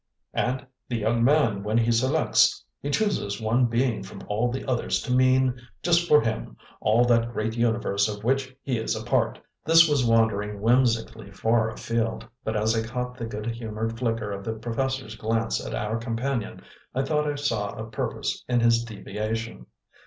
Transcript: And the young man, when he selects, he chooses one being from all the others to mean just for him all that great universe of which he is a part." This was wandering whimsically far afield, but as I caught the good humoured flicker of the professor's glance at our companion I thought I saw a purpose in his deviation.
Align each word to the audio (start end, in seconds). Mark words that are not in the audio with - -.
And 0.33 0.65
the 0.89 0.97
young 0.97 1.23
man, 1.23 1.61
when 1.61 1.77
he 1.77 1.91
selects, 1.91 2.65
he 2.79 2.89
chooses 2.89 3.39
one 3.39 3.67
being 3.67 4.01
from 4.01 4.21
all 4.27 4.49
the 4.51 4.65
others 4.67 4.99
to 5.03 5.13
mean 5.13 5.61
just 5.83 6.07
for 6.07 6.19
him 6.21 6.57
all 6.79 7.05
that 7.05 7.31
great 7.31 7.55
universe 7.55 8.07
of 8.07 8.23
which 8.23 8.51
he 8.63 8.79
is 8.79 8.95
a 8.95 9.03
part." 9.05 9.37
This 9.63 9.87
was 9.87 10.03
wandering 10.03 10.59
whimsically 10.59 11.29
far 11.29 11.69
afield, 11.69 12.27
but 12.43 12.57
as 12.57 12.75
I 12.75 12.81
caught 12.81 13.15
the 13.15 13.27
good 13.27 13.45
humoured 13.45 13.99
flicker 13.99 14.31
of 14.31 14.43
the 14.43 14.53
professor's 14.53 15.15
glance 15.15 15.63
at 15.63 15.75
our 15.75 15.99
companion 15.99 16.61
I 16.95 17.03
thought 17.03 17.27
I 17.31 17.35
saw 17.35 17.69
a 17.75 17.87
purpose 17.87 18.43
in 18.49 18.59
his 18.59 18.83
deviation. 18.83 19.67